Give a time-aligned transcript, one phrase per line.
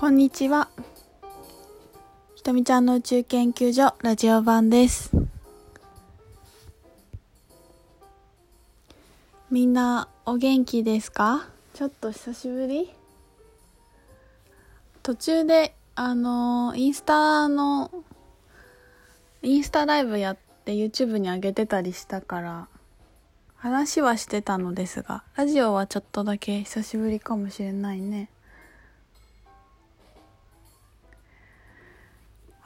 [0.00, 0.70] こんにちは。
[2.34, 5.10] ひとみちゃんの宇宙研究所ラジオ版です。
[9.50, 11.46] みんなお元気ですか？
[11.74, 12.90] ちょっと久しぶり？
[15.02, 17.90] 途中で、あのインスタの、
[19.42, 22.68] インスタライブやって YouTube に上げてたりしたから、
[23.54, 28.30] 話はしてたのですが、ラジオはちょっとだけ久しぶりかもしれないね。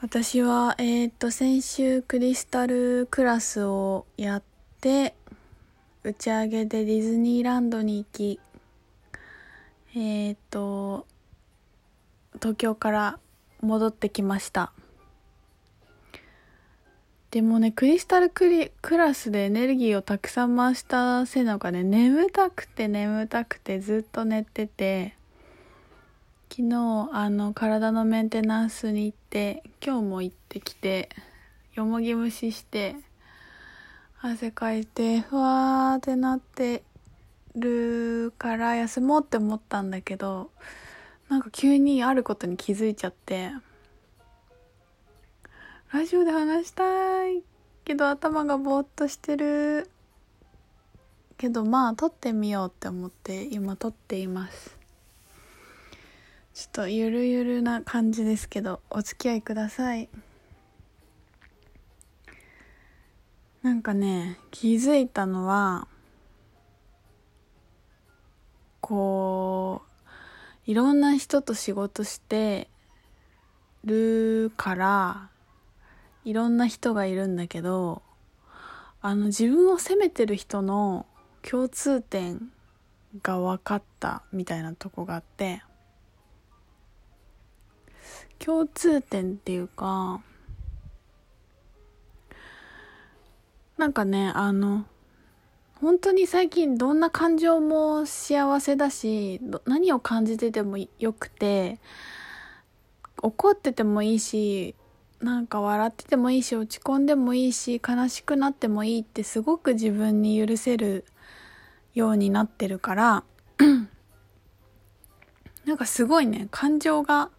[0.05, 4.43] 私は、えっ、と、先週クリスタルクラスをやっ
[4.83, 5.15] て、
[6.03, 8.39] 打ち上げでディズニーランドに行き、
[9.97, 11.07] えっ、と、
[12.35, 13.19] 東京から
[13.63, 14.75] 戻ってきました。
[17.31, 25.17] でもね、クリスタルクリクラスでエネルギーをたくさん回したせいなのかね、眠たくて眠たくてずっと寝てて、
[26.57, 31.09] 昨日あの体のメンテナンスに行って今日も行ってきて
[31.75, 32.95] よもぎ蒸しして
[34.21, 36.85] 汗かいてふわーってなって
[37.57, 40.53] るから休もうって思ったんだけど
[41.29, 43.51] なんか急にあることに気づいちゃって
[45.93, 47.43] ラジオで話したい
[47.85, 49.91] けど頭がぼーっとしてる
[51.37, 54.74] けどまあ撮ってみようって思って今撮っています。
[56.55, 60.09] ちょっとゆるゆるな感じですけどお付き合いください。
[63.63, 65.89] なんかね気づいたのは
[68.81, 69.83] こ
[70.67, 72.69] ういろんな人と仕事して
[73.85, 75.31] るから
[76.25, 78.03] いろんな人がいるんだけど
[79.01, 81.07] あの自分を責めてる人の
[81.43, 82.53] 共通点
[83.23, 85.63] が分かったみたいなとこがあって
[88.45, 90.21] 共通点っていうか
[93.79, 94.85] なんかねあの
[95.81, 101.79] 本当に最近どんな感情も幸せだし何を感じててもよくて
[103.23, 104.75] 怒っててもいいし
[105.21, 111.07] なんか笑っててもいいし落ち込んでもいいし悲しくなってもいいってすごく自分に許せる
[111.95, 113.25] ようになってるから
[115.65, 117.31] なんかすごいね感情が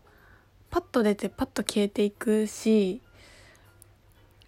[0.69, 3.01] パッと出てパッと消えていくし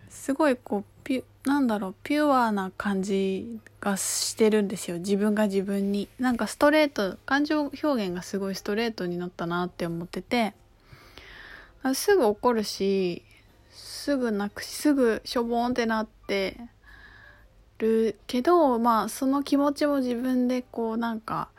[0.10, 4.98] すごいこうピュなんだろうピュアな感じがしてるんですよ。
[4.98, 6.10] 自分が自分に。
[6.20, 10.54] なんかストレート感情表現がすごいストレートになったなって思ってて。
[11.94, 13.24] すぐ怒るし
[13.72, 16.58] すぐ泣くしすぐしょぼんってなって
[17.78, 21.50] るけどまあその気持ちも自分でこうなんか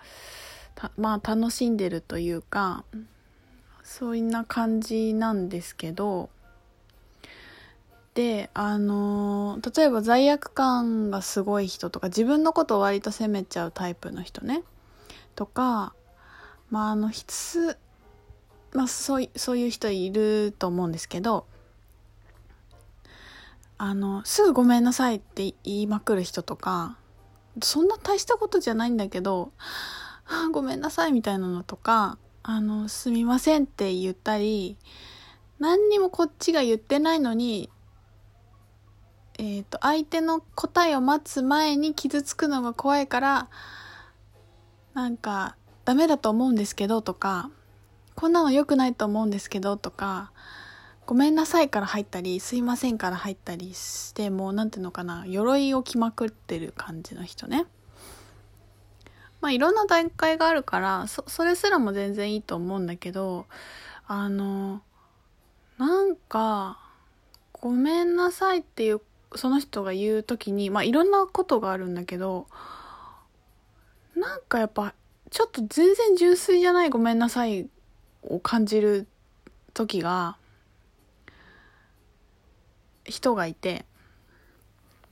[0.97, 2.85] まあ楽しんでるというか
[3.89, 6.29] そんな感じなんですけど
[8.13, 14.63] であの例えば罪悪感がすごい人とか自分のことを割と責めちゃうタイプの人ね。
[15.35, 15.95] とか
[16.71, 17.79] まああの質
[18.75, 21.47] まあそうそういう人いると思うんですけど
[23.79, 26.99] あのすぐごめんなさいって言いまくる人とか
[27.63, 29.51] そんな大したことじゃないんだけど
[30.27, 34.77] あごめんなさいみたいなのとかあの、すみませんって言ったり、
[35.59, 37.71] 何にもこっちが言ってないのに、
[39.39, 43.49] えっ、ー、と、相手の答えを待つ前に傷つくのが怖いから、
[44.95, 47.51] なんか、ダメだと思うんですけどとか、
[48.15, 50.33] こんなの良くないと思うんですけどとか、
[51.07, 57.65] ごめんなさいから入ったり、すいませんから入ったりして、もうなんていうのかな、鎧を着まくってる感じの人ね。
[59.41, 63.47] まあいろんな段階があるからそそれすらも全然いいと思うんだけど
[64.07, 64.83] あの
[65.79, 66.79] なんか
[67.53, 69.01] ごめんなさいっていう
[69.35, 72.47] その人が言う時にまあいろんなことがあるんだけど
[74.17, 74.95] なんかやっぱ
[75.31, 77.69] ちょっと全然純粋じゃないごめんなさい
[78.23, 79.07] を感じる
[79.75, 80.37] 時が
[83.05, 83.85] 人がいて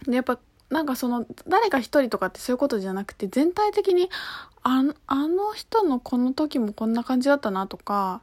[0.06, 0.38] でやっぱ
[0.70, 4.10] なんかその誰か一人とかってそういうことじゃなくて全体的に
[4.62, 8.22] ああの人のこの時もこんな感じだったなとか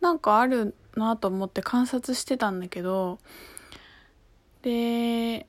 [0.00, 3.18] なんかあるなと思って観察してたんだけど
[4.62, 5.46] で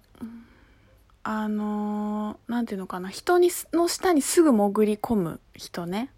[1.24, 6.12] あの何て言うのかな人にの下にすぐ潜り込む人ね。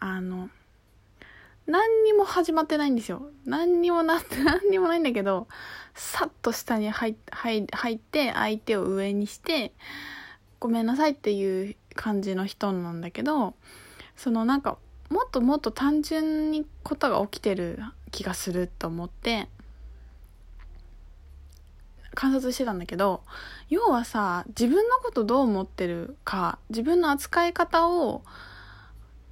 [0.00, 0.50] あの
[1.66, 3.30] 何にも始まってないんですよ。
[3.46, 5.48] 何にもなって 何にもないんだけど
[5.94, 9.72] さっと下に入入入って相手を上にして
[10.60, 13.54] ごめんなさいっていう感じの人なんだけど
[14.16, 14.78] そのなんか
[15.10, 17.78] もっともっと単純にことが起きてる
[18.10, 19.48] 気がすると思って
[22.14, 23.22] 観察してたんだけど
[23.68, 28.22] 要はさ自分のことどう思ってるか自分の扱い方を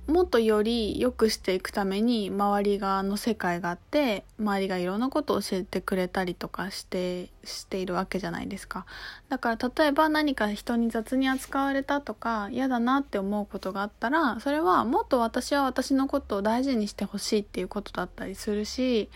[0.09, 8.85] もっとより良くしていくために周り側の世界があって周りがいろんなことを教えてくれたりとかしてしているわけじゃないですか。
[9.29, 19.09] だから例えば何か人に雑に扱われたとか嫌だなって思うことがあったらそれはもっと私は私のことを大事にしてほしいっていうことだったりするし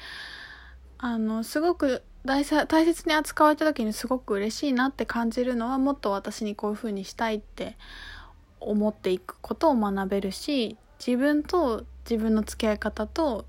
[0.99, 7.77] あのすごく大大切に扱われた時にすごく嬉しいなって感じるのはもっと私にこういう風にしたいって
[8.61, 13.47] 思っていくことを学べるし自分と自分の付き合い方と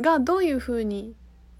[0.00, 1.14] がどういうふうに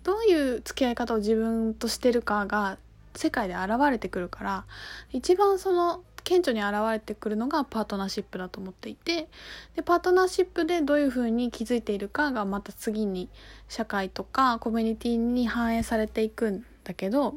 [0.04, 2.78] どういう付き合い方を自分としてるかが
[3.14, 4.64] 世界で現れてくるから
[5.12, 9.28] 一番その顕著に現れてくるのがパートナーシップだと思っていて
[9.76, 13.28] でパートナーシップでどういうふうに気づいているかがまた次に
[13.68, 17.34] 社会とかコミュニティに反映されていくんだけど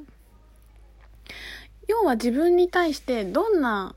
[1.88, 3.96] 要は自分に対してどんな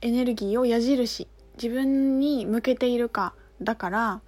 [0.00, 1.28] エネルギーを矢印
[1.60, 4.20] 自分に向けているかだから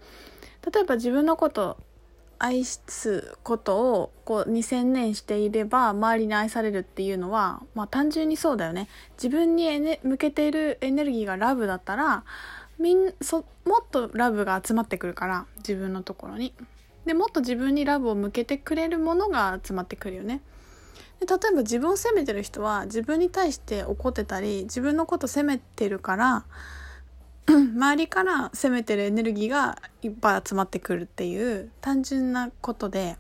[0.73, 1.79] 例えば自分のこと
[2.39, 8.89] 愛すことをこう2000年していれば周りに愛されるっていうのは、まあ、単純にそうだよね。
[9.23, 12.25] 自分に向けているエネルギーがラブだったら
[12.79, 16.55] みんそもっとラブが集まってくるから自分のところに。
[17.05, 20.41] でもっと自分にラブを向けてくれるものが集まってくるよね。
[21.21, 26.45] で例えば自分を責めてる人は自分に対して怒ってたり自分のこと責めてるから
[27.47, 33.17] 周りから責めてるエネルギーがいっぱい集まってくるっていう単純なことで。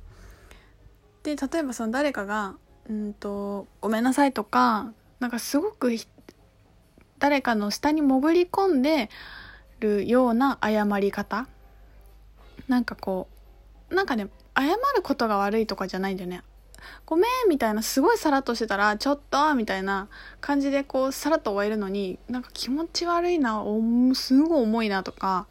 [1.22, 2.54] で例えばその誰かが
[2.88, 5.90] 「うんとごめんなさい」とかなんかすごく
[7.18, 9.10] 誰かの下に潜り込んで
[9.80, 11.46] るような謝り方。
[12.68, 13.28] なんかこ
[13.90, 16.42] うなんかね謝ることが悪いとかじゃないんだよね。
[17.06, 20.08] ごめんみたいなすごいさらっとしてたらちょっとみたいな
[20.40, 23.80] 感じでこうさらっと終えるのになんか気持ち悪いなお
[24.14, 25.46] すごい重いなとか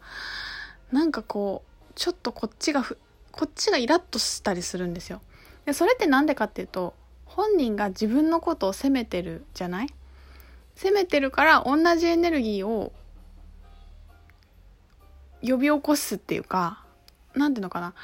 [0.92, 5.20] なんかこうちょっとこっちがこっちがイラッとしたりするんですよ。
[5.66, 6.94] でそれって何でかっていうと
[7.26, 9.86] 本人が自分のことを責めてるじゃない？
[10.74, 12.92] 責めてるから同じエネルギーを
[15.42, 16.84] 呼び起こすっていうか
[17.34, 17.94] 何ていうのかな？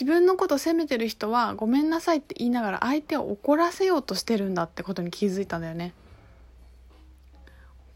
[0.00, 5.92] 自分のこと責めてる人はごめんなさいって言いながら相手を怒らせようとしてるんだってことに気づいたんだよね。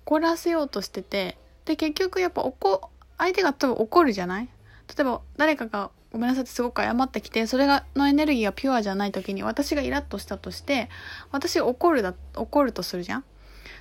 [0.04, 4.48] 怒らせようとしててで結局やっぱ怒相手が多分怒るじゃない？
[4.94, 10.90] 例えば誰かがごめんなさいってすごく謝ってきてそれがのエネルギーがピュアじゃない時に私がイラッとしたとして
[11.32, 13.24] 私怒るだ怒るとするじゃん？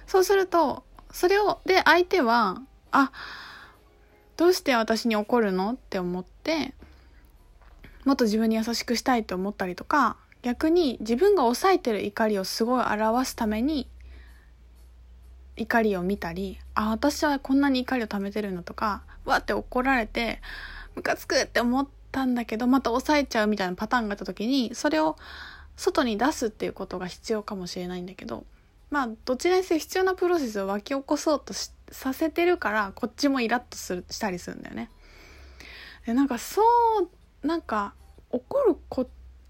[0.07, 2.61] そうするとそれをで相手は
[2.91, 3.11] あ
[4.37, 5.73] どうして私に怒るの？
[5.73, 6.73] って思って
[8.05, 13.87] もっと自分に優しくしたいと思ったりとか逆に自分が抑えてる怒りをすごい表すために
[15.55, 20.41] 怒りを見たりあ私はこんなに怒りを溜めてるのとかわって怒られて
[20.95, 25.15] ムカつくって思ったんだけどまた抑えちゃうみたいなパターンがあった時にそれを
[25.75, 28.45] 外に出すっていうことが必要かもしれないんだけど
[28.91, 34.89] まあどちらにせよ必要なプロセスを湧き起こそうとさせてるからこっちもイラッとするしたりするんだよね。
[36.05, 36.61] でなんかそ
[37.01, 37.09] う
[37.43, 37.93] なんか
[38.31, 39.07] 怒るこ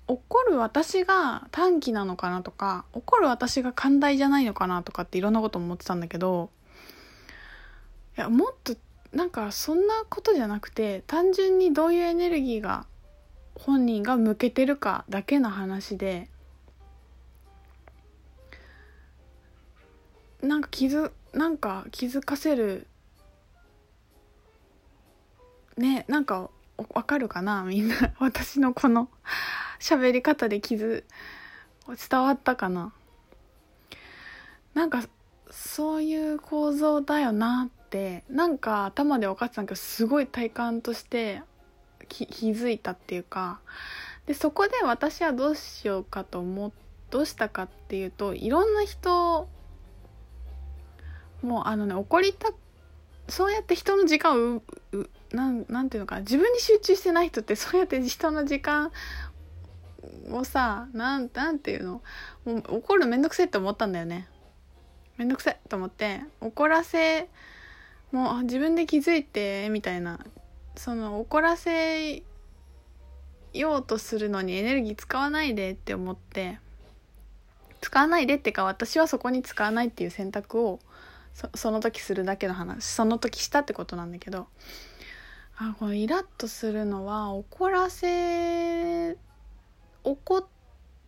[0.08, 6.50] 怒る私が短気なのかなとか怒る私が寛大じゃないのかなとかっていろんなこと思ってたんだけど
[8.18, 8.76] いやもっと
[9.14, 12.86] なんかそんなことじゃなくて単純にどういうエネルギーが
[13.56, 16.28] 本人が向けてるかだけの話で
[20.42, 22.88] なんか気づなんか気づかせる
[25.78, 27.64] ねなんかわかるかな？
[27.64, 27.96] みんな。
[28.20, 29.10] 私のこの
[29.80, 31.06] 喋り方で傷
[32.10, 32.94] 伝わったかな？
[34.74, 35.04] なんか
[35.52, 41.44] そういう構造だよなってなんか頭で分かってたんだけどすごい体感として
[42.10, 43.60] 気づいたっていうか。
[44.26, 46.72] でそこで私はどうしようかと思
[47.10, 49.50] どうしたかっていうといろんな人
[51.42, 52.54] もうあのね怒りた
[53.30, 54.62] そうやって人の時間を
[55.32, 58.92] なんなんていうのか自分に集中してない人って そうやって人の時間
[60.32, 62.02] をさなんなんていうの
[62.46, 64.28] もう怒るのめんどくせえって思ったんだよね。
[65.18, 67.30] めんどくせえと思って怒らせ
[68.12, 70.20] もう自分で気づいてみたいな。
[70.76, 72.24] その怒らせ
[73.54, 76.60] ようとするのにエネルギー使わないでって思って
[77.82, 80.80] 使わないでってか私はそこに使わないっていう選択を
[81.34, 84.48] そその時するだけの話その時したってことなんだけど
[85.58, 89.18] あこのイラッとするのは怒らせ
[90.04, 90.48] 怒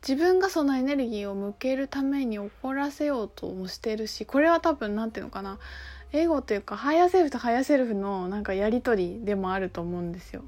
[0.08, 5.58] 自分がそのエネルギーを向けるために怒らせようともしてるしこれは多分何ていうのかな
[6.14, 10.44] エゴというかハイヤーセルフとハイヤーセルフのなんかやり取りでもあると思うんですよ。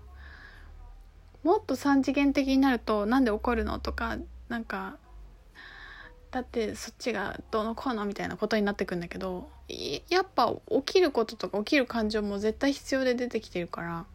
[1.43, 4.17] もっと三次元的になると「なんで怒るの?」とか
[4.47, 4.97] なんか
[6.31, 9.49] だってそっちがどうのこうのみたいなことになってくんだけど
[10.09, 14.05] やっぱ起きることとか起きる感情も絶対必要で出てきてるから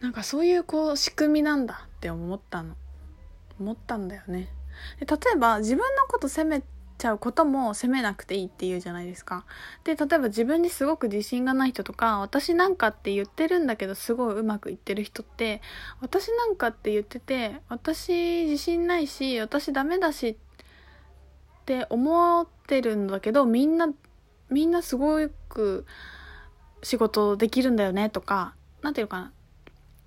[0.00, 2.74] なんかそういうこう仕組みなんだって思ったの。
[3.60, 4.48] 思ったんだよね。
[4.98, 6.62] 例えば自分のこと責め
[7.00, 9.46] ちゃうことも責めなくていいっていうじゃないですか。
[9.84, 15.62] で、例えば自分にすごく自信がない人とか、私なんかって言ってるんだけどすごいうまくいってる人って、
[16.00, 20.36] 私なんかって言ってて、私自信ないし、私ダメだしっ
[21.64, 23.88] て思ってるんだけど、みんな、
[24.50, 25.16] みんなすご
[25.48, 25.86] く
[26.82, 29.32] 仕事できるんだよねとか、なんていうかな。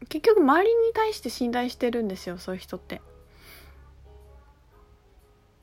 [0.10, 3.02] 結局周りに対して信頼してるんですよ、そういう人って。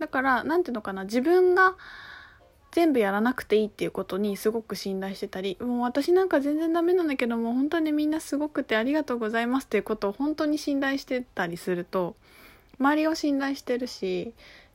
[0.00, 1.76] だから何ていうのかな自分が
[2.72, 12.16] 全部やらなくていいっていうことにすごく信頼してたりもう私なんか全然ダメなんだけども本当にみんなすごくてありがとうございますっていうことを本当に信頼してたりすると
[12.78, 14.32] 周りを信頼してるし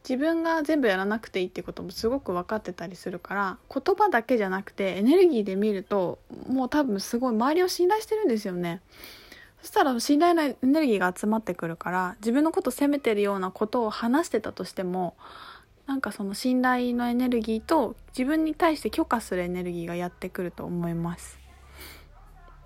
[0.07, 8.81] 自分が全部やらなくていいっていうこともすごく分かってたりするから言葉だけじゃなくてエネルギーで見るともう多分すごい周りを信頼してるんですよね。
[9.65, 15.15] そしたら信頼のエネルギーが集まってくるから自分のこと責めてるようなことを話してたとしても
[15.87, 21.44] なんかその信頼のエネルギーと自分に対して許可するエネルギーがやってくると思います。